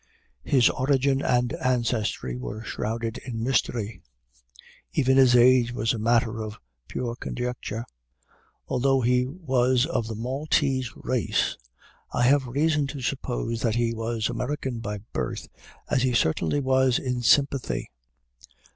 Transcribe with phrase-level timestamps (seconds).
[0.43, 4.01] His origin and ancestry were shrouded in mystery;
[4.93, 7.85] even his age was a matter of pure conjecture.
[8.67, 11.55] Although he was of the Maltese race,
[12.11, 15.47] I have reason to suppose that he was American by birth
[15.87, 17.91] as he certainly was in sympathy.